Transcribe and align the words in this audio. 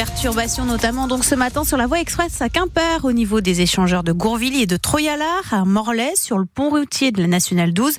super 0.00 0.09
Perturbations 0.20 0.66
notamment 0.66 1.06
donc 1.06 1.24
ce 1.24 1.34
matin 1.34 1.64
sur 1.64 1.78
la 1.78 1.86
voie 1.86 1.98
express 1.98 2.42
à 2.42 2.50
Quimper 2.50 3.06
au 3.06 3.12
niveau 3.12 3.40
des 3.40 3.62
échangeurs 3.62 4.02
de 4.02 4.12
Gourvilly 4.12 4.60
et 4.60 4.66
de 4.66 4.76
Troyalard 4.76 5.44
à 5.50 5.64
Morlaix 5.64 6.12
sur 6.14 6.36
le 6.36 6.44
pont 6.44 6.68
routier 6.68 7.10
de 7.10 7.22
la 7.22 7.26
nationale 7.26 7.72
12. 7.72 7.94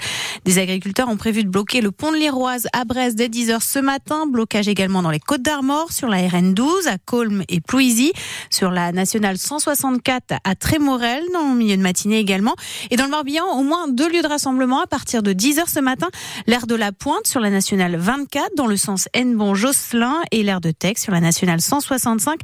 Des 0.45 0.59
agriculteurs 0.59 1.07
ont 1.09 1.17
prévu 1.17 1.43
de 1.43 1.49
bloquer 1.49 1.81
le 1.81 1.89
pont 1.89 2.11
de 2.11 2.17
l'Iroise 2.17 2.67
à 2.73 2.85
Brest 2.85 3.17
dès 3.17 3.27
10h 3.27 3.61
ce 3.61 3.79
matin. 3.79 4.27
Blocage 4.27 4.67
également 4.67 5.01
dans 5.01 5.09
les 5.09 5.19
Côtes 5.19 5.41
d'Armor 5.41 5.91
sur 5.91 6.09
la 6.09 6.17
RN 6.27 6.53
12 6.53 6.85
à 6.85 6.99
Colm 6.99 7.43
et 7.49 7.59
Plouisy 7.59 8.13
sur 8.51 8.69
la 8.69 8.91
nationale 8.91 9.39
164 9.39 10.35
à 10.43 10.53
Trémorel 10.53 11.23
dans 11.33 11.49
le 11.49 11.55
milieu 11.55 11.75
de 11.75 11.81
matinée 11.81 12.19
également 12.19 12.53
et 12.91 12.97
dans 12.97 13.05
le 13.05 13.11
Morbihan 13.11 13.45
au 13.57 13.63
moins 13.63 13.87
deux 13.87 14.07
lieux 14.07 14.21
de 14.21 14.27
rassemblement 14.27 14.81
à 14.81 14.85
partir 14.85 15.23
de 15.23 15.33
10h 15.33 15.63
ce 15.67 15.79
matin. 15.79 16.09
L'aire 16.45 16.67
de 16.67 16.75
la 16.75 16.91
Pointe 16.91 17.25
sur 17.25 17.39
la 17.39 17.49
nationale 17.49 17.95
24 17.95 18.51
dans 18.57 18.67
le 18.67 18.77
sens 18.77 19.07
Hennebon-Josselin 19.13 20.21
et 20.29 20.43
l'aire 20.43 20.61
de 20.61 20.69
Tex 20.69 21.01
sur 21.01 21.13
la 21.13 21.19
nationale 21.19 21.61
160 21.61 22.10
65. 22.19 22.39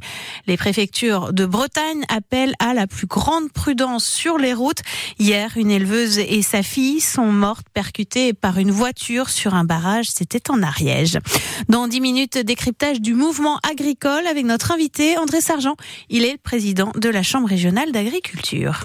Les 0.46 0.56
préfectures 0.56 1.32
de 1.32 1.44
Bretagne 1.44 2.04
appellent 2.08 2.54
à 2.58 2.74
la 2.74 2.86
plus 2.86 3.06
grande 3.06 3.52
prudence 3.52 4.04
sur 4.04 4.38
les 4.38 4.54
routes. 4.54 4.80
Hier, 5.18 5.52
une 5.56 5.70
éleveuse 5.70 6.18
et 6.18 6.42
sa 6.42 6.62
fille 6.62 7.00
sont 7.00 7.30
mortes 7.32 7.66
percutées 7.74 8.32
par 8.32 8.58
une 8.58 8.70
voiture 8.70 9.28
sur 9.28 9.54
un 9.54 9.64
barrage. 9.64 10.06
C'était 10.10 10.50
en 10.50 10.62
Ariège. 10.62 11.18
Dans 11.68 11.88
10 11.88 12.00
minutes, 12.00 12.38
décryptage 12.38 13.00
du 13.00 13.14
mouvement 13.14 13.58
agricole 13.68 14.26
avec 14.26 14.44
notre 14.44 14.72
invité 14.72 15.18
André 15.18 15.40
Sargent. 15.40 15.76
Il 16.08 16.24
est 16.24 16.32
le 16.32 16.38
président 16.38 16.92
de 16.96 17.08
la 17.08 17.22
Chambre 17.22 17.48
régionale 17.48 17.92
d'agriculture. 17.92 18.84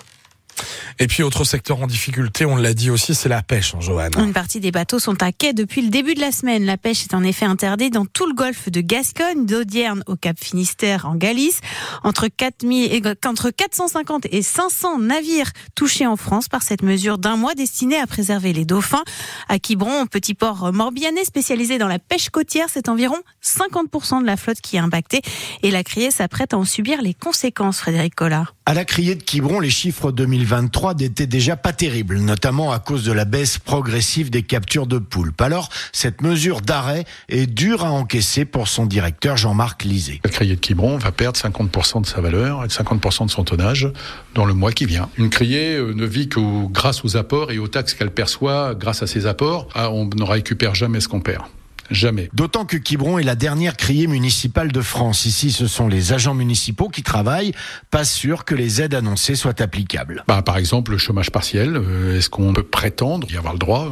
Et 1.00 1.08
puis 1.08 1.24
autre 1.24 1.44
secteur 1.44 1.82
en 1.82 1.88
difficulté, 1.88 2.46
on 2.46 2.56
l'a 2.56 2.74
dit 2.74 2.90
aussi, 2.90 3.16
c'est 3.16 3.30
la 3.30 3.42
pêche, 3.42 3.74
en 3.74 3.78
hein, 3.78 3.82
Johan. 3.82 4.10
Une 4.18 4.34
partie 4.34 4.60
des 4.60 4.72
bateaux 4.72 5.00
sont 5.00 5.22
à 5.22 5.32
quai 5.32 5.54
depuis 5.54 5.82
le 5.82 5.90
début 5.90 6.14
de 6.14 6.22
la 6.22 6.32
semaine. 6.32 6.66
La 6.66 6.78
pêche 6.78 7.04
est 7.04 7.14
en 7.14 7.24
effet 7.24 7.46
interdite 7.46 7.94
dans 7.94 8.06
tout 8.06 8.28
le 8.28 8.34
golfe 8.34 8.70
de 8.70 8.82
Gascogne, 8.82 9.46
d'Audierne 9.46 10.04
au 10.08 10.16
Cap 10.16 10.38
Finistère 10.40 11.06
en 11.06 11.16
Galice. 11.16 11.62
Entre, 12.04 12.28
4000, 12.28 13.16
entre 13.26 13.50
450 13.50 14.28
et 14.32 14.42
500 14.42 15.00
navires 15.00 15.52
touchés 15.76 16.08
en 16.08 16.16
France 16.16 16.48
par 16.48 16.62
cette 16.62 16.84
mesure 16.84 17.18
d'un 17.18 17.38
mois 17.38 17.56
destinée 17.56 18.00
à 18.00 18.08
préserver 18.08 18.54
les 18.54 18.66
dauphins. 18.66 19.04
À 19.50 19.60
Quiberon, 19.60 20.06
petit 20.06 20.34
port 20.34 20.72
morbihanais 20.74 21.26
spécialisé 21.26 21.78
dans 21.78 21.88
la 21.88 22.00
pêche 22.00 22.30
côtière, 22.30 22.68
c'est 22.72 22.90
environ 22.90 23.18
50% 23.44 24.22
de 24.22 24.26
la 24.26 24.38
flotte 24.38 24.62
qui 24.62 24.76
est 24.76 24.80
impactée. 24.80 25.22
Et 25.64 25.72
la 25.72 25.84
criée 25.84 26.12
s'apprête 26.12 26.54
à 26.54 26.58
en 26.58 26.66
subir 26.66 27.02
les 27.02 27.14
conséquences, 27.14 27.80
Frédéric 27.80 28.16
Collard. 28.16 28.56
À 28.66 28.74
la 28.74 28.86
criée 28.86 29.16
de 29.16 29.24
Quiberon, 29.24 29.60
les 29.60 29.70
chiffres 29.70 30.12
2023 30.12 30.83
n'était 30.92 31.28
déjà 31.28 31.56
pas 31.56 31.72
terrible, 31.72 32.18
notamment 32.18 32.74
à 32.74 32.80
cause 32.80 33.06
de 33.06 33.14
la 33.14 33.24
baisse 33.24 33.58
progressive 33.58 34.30
des 34.30 34.44
captures 34.44 34.88
de 34.88 34.98
poulpes. 34.98 35.42
Alors, 35.42 35.70
cette 35.94 36.22
mesure 36.22 36.60
d'arrêt 36.60 37.06
est 37.30 37.48
dure 37.48 37.86
à 37.86 37.92
encaisser 37.92 38.44
pour 38.44 38.68
son 38.68 38.86
directeur 38.86 39.38
Jean-Marc 39.38 39.84
Lisée. 39.84 40.20
La 40.26 40.30
criée 40.30 40.56
de 40.56 40.60
Quiberon 40.60 40.98
va 40.98 41.14
perdre 41.14 41.40
50% 41.40 42.02
de 42.02 42.06
sa 42.06 42.20
valeur 42.20 42.66
et 42.66 42.68
50% 42.68 43.28
de 43.28 43.32
son 43.32 43.46
tonnage 43.46 43.88
dans 44.36 44.46
le 44.46 44.54
mois 44.54 44.74
qui 44.74 44.86
vient. 44.86 45.10
Une 45.18 45.30
criée 45.30 45.76
euh, 45.76 45.94
ne 45.94 46.06
vit 46.06 46.28
que 46.28 46.68
grâce 46.68 47.06
aux 47.06 47.16
apports 47.16 47.52
et 47.52 47.60
aux 47.60 47.68
taxes 47.70 47.94
qu'elle 47.94 48.12
perçoit 48.12 48.76
grâce 48.76 49.04
à 49.04 49.08
ses 49.08 49.26
apports. 49.26 49.70
Ah, 49.76 49.90
on 49.92 50.06
ne 50.06 50.24
récupère 50.24 50.76
jamais 50.76 51.00
ce 51.00 51.08
qu'on 51.08 51.22
perd. 51.22 51.44
Jamais. 51.92 52.30
D'autant 52.34 52.66
que 52.66 52.78
Quiberon 52.78 53.20
est 53.20 53.24
la 53.24 53.36
dernière 53.36 53.78
criée 53.78 54.08
municipale 54.08 54.72
de 54.72 54.82
France. 54.82 55.26
Ici, 55.26 55.52
ce 55.52 55.68
sont 55.68 55.88
les 55.88 56.14
agents 56.14 56.34
municipaux 56.34 56.90
qui 56.90 57.04
travaillent. 57.04 57.54
Pas 57.92 58.06
sûr 58.06 58.46
que 58.46 58.56
les 58.56 58.82
aides 58.82 58.96
annoncées 58.96 59.36
soient 59.36 59.62
applicables. 59.62 60.24
Bah, 60.28 60.42
par 60.42 60.58
exemple, 60.58 60.92
le 60.92 60.98
chômage 60.98 61.32
partiel. 61.32 61.76
Euh, 61.76 62.18
est-ce 62.18 62.30
qu'on 62.30 62.54
peut 62.54 62.64
prétendre 62.64 63.28
y 63.32 63.38
avoir 63.38 63.54
le 63.54 63.60
droit? 63.60 63.92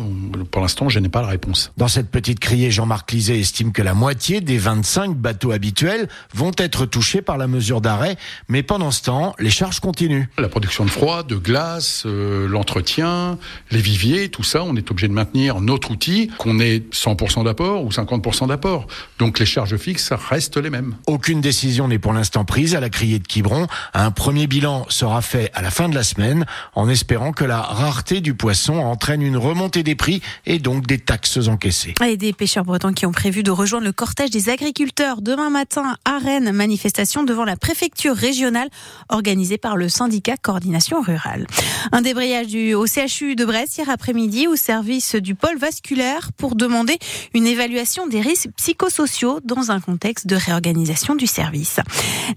Pour 0.52 0.62
l'instant, 0.62 0.90
je 0.90 1.00
n'ai 1.00 1.10
pas 1.10 1.22
la 1.22 1.28
réponse. 1.28 1.72
Dans 1.78 1.88
cette 1.88 2.10
petite 2.10 2.40
criée, 2.40 2.72
Jean-Marc 2.72 3.12
Lisée 3.12 3.40
estime 3.40 3.72
que 3.72 3.82
la 3.82 3.94
moitié 3.94 4.42
des 4.42 4.58
25 4.58 5.16
bateaux 5.16 5.52
habituels 5.52 6.08
vont 6.34 6.52
être 6.58 6.86
touchés 6.86 7.22
par 7.22 7.38
la 7.38 7.48
mesure 7.48 7.82
d'arrêt. 7.82 8.18
Mais 8.48 8.64
pendant 8.64 8.92
ce 8.92 9.04
temps, 9.04 9.36
les 9.40 9.50
charges 9.50 9.80
continuent. 9.80 10.26
La 10.38 10.50
production 10.50 10.86
de 10.86 10.90
froid, 10.90 11.24
de 11.24 11.36
glace, 11.36 12.04
euh, 12.06 12.48
l'entretien, 12.48 13.38
les 13.72 13.82
viviers, 13.82 14.30
tout 14.30 14.44
ça, 14.44 14.64
on 14.64 14.76
est 14.76 14.90
obligé 14.92 15.08
de 15.08 15.14
maintenir 15.14 15.62
notre 15.62 15.92
outil, 15.92 16.32
qu'on 16.38 16.60
ait 16.60 16.84
100% 16.92 17.44
d'apport 17.44 17.81
ou 17.84 17.90
50% 17.90 18.48
d'apport. 18.48 18.88
Donc 19.20 19.40
les 19.40 19.46
charges 19.46 19.78
fixes 19.78 20.12
restent 20.12 20.58
les 20.58 20.70
mêmes. 20.70 20.96
Aucune 21.08 21.42
décision 21.42 21.88
n'est 21.88 22.00
pour 22.00 22.14
l'instant 22.14 22.46
prise 22.46 22.76
à 22.76 22.80
la 22.80 22.90
criée 22.90 23.20
de 23.20 23.28
Quiberon. 23.28 23.68
Un 23.94 24.12
premier 24.12 24.48
bilan 24.48 24.86
sera 24.90 25.22
fait 25.22 25.52
à 25.54 25.62
la 25.62 25.72
fin 25.72 25.90
de 25.90 25.96
la 25.96 26.04
semaine 26.04 26.46
en 26.76 26.90
espérant 26.90 27.32
que 27.32 27.46
la 27.46 27.62
rareté 27.62 28.22
du 28.22 28.34
poisson 28.34 28.76
entraîne 28.76 29.22
une 29.22 29.38
remontée 29.38 29.84
des 29.84 29.96
prix 29.96 30.22
et 30.46 30.60
donc 30.60 30.88
des 30.88 30.98
taxes 30.98 31.48
encaissées. 31.48 31.94
Et 32.06 32.18
des 32.18 32.34
pêcheurs 32.34 32.66
bretons 32.66 32.94
qui 32.94 33.06
ont 33.06 33.12
prévu 33.12 33.44
de 33.44 33.52
rejoindre 33.52 33.86
le 33.86 33.92
cortège 33.92 34.30
des 34.30 34.50
agriculteurs 34.50 35.22
demain 35.22 35.50
matin 35.50 35.96
à 36.06 36.18
Rennes, 36.20 36.52
manifestation 36.52 37.24
devant 37.24 37.46
la 37.46 37.56
préfecture 37.56 38.16
régionale 38.16 38.70
organisée 39.10 39.58
par 39.58 39.78
le 39.78 39.90
syndicat 39.90 40.38
Coordination 40.38 41.02
Rurale. 41.02 41.48
Un 41.92 42.02
débrayage 42.02 42.48
du, 42.48 42.74
au 42.74 42.86
CHU 42.86 43.36
de 43.36 43.46
Brest 43.46 43.78
hier 43.78 43.90
après-midi 43.90 44.48
au 44.48 44.56
service 44.56 45.16
du 45.16 45.36
pôle 45.36 45.58
vasculaire 45.58 46.32
pour 46.38 46.56
demander 46.56 46.98
une 47.34 47.48
évaluation 47.48 47.71
des 48.10 48.22
risques 48.22 48.50
psychosociaux 48.58 49.40
dans 49.46 49.72
un 49.72 49.80
contexte 49.80 50.28
de 50.28 50.36
réorganisation 50.36 51.16
du 51.16 51.26
service. 51.26 51.80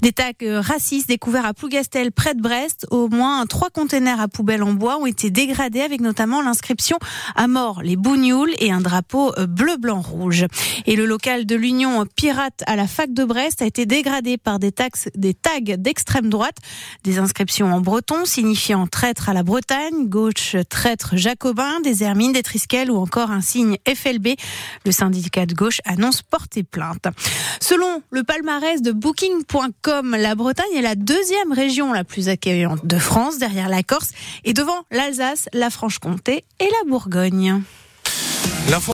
Des 0.01 0.13
tags 0.13 0.33
racistes 0.41 1.09
découverts 1.09 1.45
à 1.45 1.55
Plougastel 1.55 2.13
près 2.13 2.35
de 2.35 2.41
Brest. 2.41 2.87
Au 2.91 3.09
moins 3.09 3.45
trois 3.47 3.71
containers 3.71 4.21
à 4.21 4.29
poubelle 4.29 4.63
en 4.63 4.73
bois 4.73 4.99
ont 4.99 5.07
été 5.07 5.31
dégradés 5.31 5.81
avec 5.81 6.01
notamment 6.01 6.41
l'inscription 6.41 6.99
à 7.35 7.49
mort 7.49 7.83
les 7.83 7.97
bougnoules 7.97 8.53
et 8.59 8.71
un 8.71 8.81
drapeau 8.81 9.33
bleu, 9.49 9.77
blanc, 9.77 10.01
rouge. 10.01 10.47
Et 10.87 10.95
le 10.95 11.05
local 11.05 11.47
de 11.47 11.57
l'Union 11.57 12.07
pirate 12.15 12.63
à 12.67 12.77
la 12.77 12.87
fac 12.87 13.13
de 13.13 13.25
Brest 13.25 13.61
a 13.61 13.67
été 13.67 13.87
dégradé 13.87 14.39
par 14.39 14.59
des, 14.59 14.71
tags, 14.71 14.89
des 15.17 15.35
tags 15.35 15.77
d'extrême 15.79 16.31
droite, 16.31 16.57
des 17.03 17.19
inscriptions 17.19 17.73
en 17.73 17.81
breton 17.81 18.25
signifiant 18.25 18.87
traître 18.87 19.29
à 19.29 19.33
la 19.33 19.43
Bretagne, 19.43 20.07
gauche 20.07 20.57
traître 20.69 21.17
jacobin, 21.17 21.81
des 21.81 22.05
hermines, 22.05 22.33
des 22.33 22.43
trisquelles 22.43 22.91
ou 22.91 22.97
encore 22.97 23.31
un 23.31 23.41
signe 23.41 23.79
FLB. 23.87 24.29
Le 24.85 24.93
syndicat 24.93 25.24
syndicat 25.25 25.47
de 25.47 25.55
gauche 25.55 25.81
annonce 25.87 26.21
porter 26.23 26.63
plainte. 26.63 27.07
Selon 27.61 28.03
le 28.11 28.25
palmarès 28.25 28.83
de 28.83 28.93
Booking.com, 28.93 30.17
la 30.19 30.35
Bretagne 30.35 30.75
est 30.77 30.83
la 30.83 30.97
deuxième 30.97 31.53
région 31.53 31.95
la 31.95 32.05
plus 32.05 32.29
accueillante 32.29 32.87
de 32.87 32.99
France, 32.99 33.39
derrière 33.39 33.71
la 33.71 33.83
Corse 33.83 34.11
et 34.45 34.53
devant 34.53 34.85
l'Alsace, 34.91 35.49
la 35.55 35.71
Franche-Comté 35.71 36.45
et 36.61 36.65
la 36.65 36.91
Bourgogne. 36.91 37.63